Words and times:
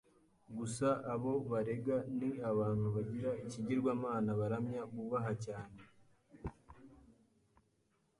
gusa 0.57 0.87
abo 1.13 1.31
barega 1.49 1.97
ni 2.17 2.29
abantu 2.51 2.87
bagira 2.95 3.31
ikigirwamana 3.43 4.29
baramya, 4.39 4.81
bubaha 4.93 5.31
cyane, 5.45 5.79